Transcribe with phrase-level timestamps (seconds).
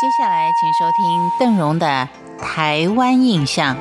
[0.00, 2.08] 接下来，请收听邓荣的
[2.40, 3.76] 《台湾印象》。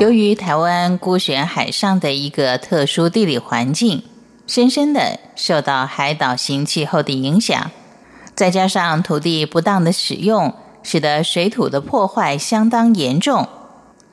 [0.00, 4.02] 由于台湾孤悬海上的一个特殊地理环境，
[4.48, 7.70] 深深的受到海岛型气候的影响，
[8.34, 10.52] 再加上土地不当的使用，
[10.82, 13.48] 使得水土的破坏相当严重，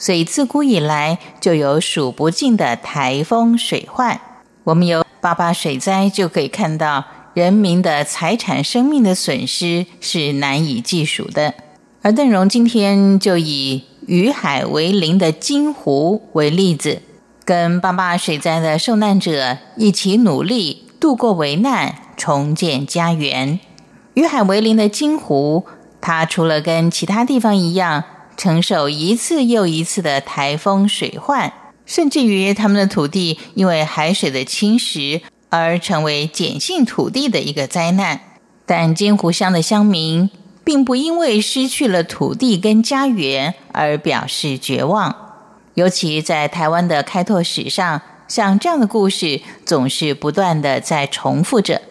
[0.03, 4.19] 所以自古以来就有数不尽的台风水患。
[4.65, 11.53] 我们有八八水灾，就可以看到人民的财产、生命的损失是难以计数的。
[12.01, 13.83] 而邓荣今天就以。
[14.05, 17.01] 与海为邻的金湖为例子，
[17.45, 23.61] 跟八八水灾的受难者一起努力度过危难，重建家园。
[24.15, 25.63] 与海为邻的金湖，
[26.01, 28.03] 它除了跟其他地方一样
[28.37, 31.51] 承受一次又一次的台风水患，
[31.85, 38.19] 甚至于他们的土地因为海水的侵蚀而成为碱性土地的一个灾难，
[38.65, 40.29] 但金湖乡的乡民。
[40.65, 45.13] 并不因为失去了土地跟家园而表示绝望，
[45.73, 51.81] 尤其在台湾的开拓史上，像这样的故事总是不断的在重复着。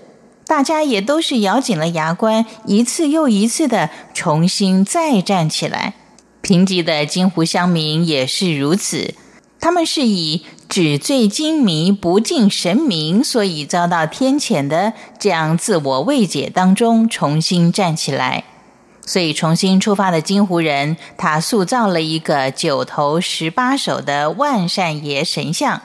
[0.46, 5.92] 大家也都是咬紧了牙关，一次又一次的重新再站起来。
[6.52, 9.14] 贫瘠的金湖乡民也是如此，
[9.58, 18.44] 他们是以纸醉金迷、不敬神明，所以遭到天谴的这样自我慰藉当中重新站起来。
[19.06, 25.80] 所以，重新出发的金湖人，他塑造了一个九头十八手的万善爷神像。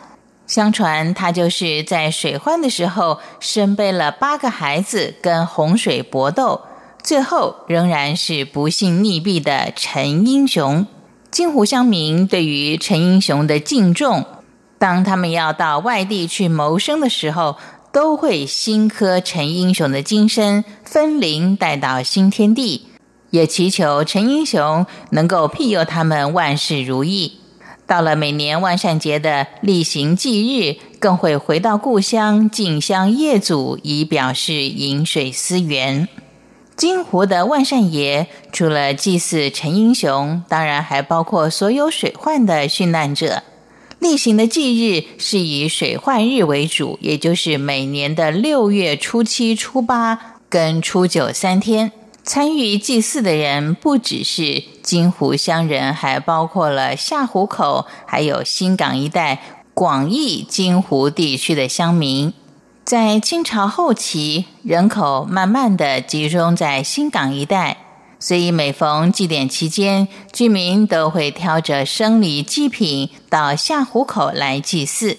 [0.47, 6.59] 相传，他就是在水患的时候，身背了八个孩子跟洪水搏斗，
[7.07, 10.85] 最后仍然是不幸溺毙的陈英雄。
[11.31, 14.25] 金湖乡民对于陈英雄的敬重，
[14.77, 17.55] 当他们要到外地去谋生的时候，
[17.93, 22.87] 都会新刻陈英雄的金身，分灵带到新天地。
[23.29, 27.39] 也祈求陈英雄能够庇佑他们万事如意。
[27.85, 36.09] 到了每年万善节的例行祭日，更会回到故乡敬香业祖，以表示饮水思源。
[36.77, 43.41] 金湖的万善爷除了祭祀陈英雄，当然还包括所有水患的殉难者。
[43.97, 51.91] 例行的祭日是以水患日为主，也就是每年的六月初七、初八跟初九三天。
[52.23, 59.41] 参与祭祀的人不只是金湖乡人，还包括了下湖口，还有新港一带
[59.73, 62.31] 广义金湖地区的乡民。
[62.87, 67.75] 在清朝后期，人口慢慢的集中在新港一带，
[68.17, 75.17] 所以每逢祭典期间，居民都会挑着生礼祭品到下湖口来祭祀。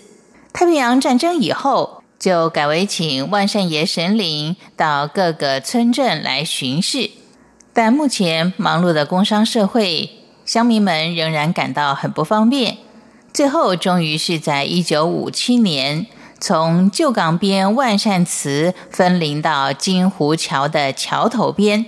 [0.50, 2.02] 太平洋战争以后。
[2.18, 7.10] 就改为请万善爷神灵到各个村镇来巡视，
[7.72, 10.10] 但目前忙碌的工商社会，
[10.44, 12.78] 乡民们仍然感到很不方便。
[13.32, 16.08] 最后，终于是在一九五七年，
[16.40, 21.86] 从旧港边万善祠分灵到金湖桥的桥头边。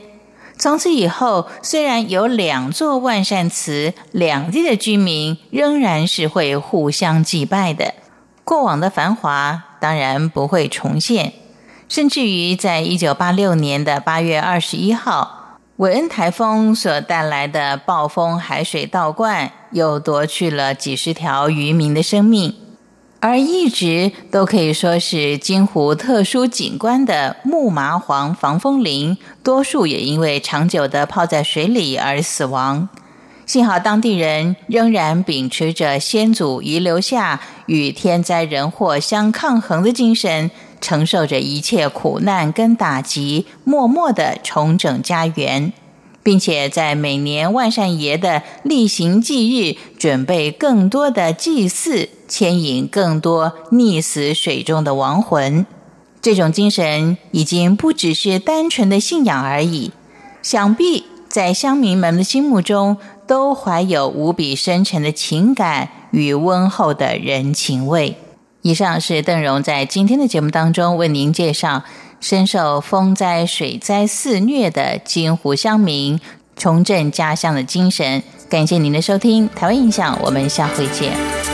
[0.59, 7.95] 从此以后，虽然有两座万善祠，两地的居民仍然是会互相祭拜的。
[8.45, 9.65] 过往的繁华。
[9.81, 11.33] 当然不会重现，
[11.89, 22.55] 甚至于在一九八六年的八月二十一号，韦恩台风所带来的暴风海水倒灌，又夺去了几十条渔民的生命。
[23.21, 32.89] 而一直都可以说是金湖特殊景观的木麻黄防风林，多数也因为长久的泡在水里而死亡。
[33.45, 45.73] 幸好当地人仍然秉持着先祖遗留下与天灾人祸相抗衡的精神，承受着一切苦难跟打击，默默的重整家园，
[46.23, 55.65] 并且在每年万善爷的例行祭日，准备更多的祭祀，牵引更多溺死水中的亡魂。
[56.23, 59.93] 这种精神已经不只是单纯的信仰而已，
[60.43, 62.97] 想必在乡民们的心目中。
[63.31, 68.17] 都怀有无比深沉的情感与温厚的人情味。
[68.63, 71.85] 以上是邓荣在今天的节目当中为您介绍
[72.21, 76.21] 深受风灾水灾肆虐的金湖乡民
[76.55, 78.23] 重振家乡的精神。
[78.49, 81.50] 感谢您的收听，台湾印象，我们下回见。